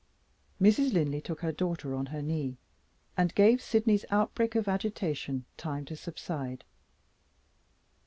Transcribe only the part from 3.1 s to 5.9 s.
and gave Sydney's outbreak of agitation time